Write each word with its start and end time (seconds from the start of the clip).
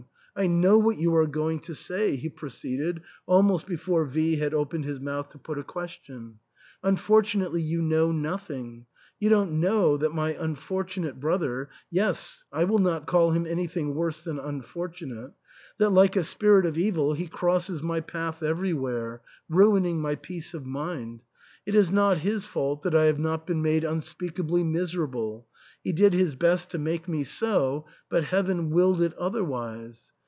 I 0.33 0.47
know 0.47 0.77
what 0.77 0.97
you 0.97 1.13
are 1.17 1.27
going 1.27 1.59
to 1.63 1.75
say," 1.75 2.15
he 2.15 2.29
proceeded 2.29 3.01
almost 3.25 3.67
before 3.67 4.05
V 4.05 4.37
had 4.37 4.53
opened 4.53 4.85
his 4.85 4.97
mouth 4.97 5.27
to 5.31 5.37
put 5.37 5.59
a 5.59 5.63
question." 5.63 6.39
Un 6.85 6.95
fortunately 6.95 7.61
you 7.61 7.81
know 7.81 8.13
nothing. 8.13 8.85
You 9.19 9.27
don't 9.27 9.59
know 9.59 9.97
that 9.97 10.13
my 10.15 10.31
unfortunate 10.33 11.19
brother— 11.19 11.69
yes, 11.91 12.45
I 12.49 12.63
will 12.63 12.79
not 12.79 13.07
call 13.07 13.31
him 13.31 13.45
any 13.45 13.67
thing 13.67 13.93
worse 13.93 14.23
than 14.23 14.39
unfortunate— 14.39 15.33
^that, 15.81 15.91
like 15.93 16.15
a 16.15 16.23
spirit 16.23 16.65
of 16.65 16.77
evil, 16.77 17.11
he 17.11 17.27
crosses 17.27 17.83
my 17.83 17.99
path 17.99 18.41
everywhere, 18.41 19.21
ruining 19.49 19.99
my 19.99 20.15
peace 20.15 20.53
of 20.53 20.65
mind. 20.65 21.23
It 21.65 21.75
is 21.75 21.91
not 21.91 22.19
his 22.19 22.45
fault 22.45 22.83
that 22.83 22.95
I 22.95 23.03
have 23.03 23.19
not 23.19 23.45
been 23.45 23.61
made 23.61 23.83
unspeakably 23.83 24.63
miserable; 24.63 25.47
he 25.83 25.91
did 25.91 26.13
his 26.13 26.35
best, 26.35 26.71
to 26.71 26.77
make 26.79 27.09
me 27.09 27.25
so, 27.25 27.85
but 28.09 28.23
Heaven 28.23 28.69
willed 28.69 29.01
it 29.01 29.13
otherwise. 29.15 30.13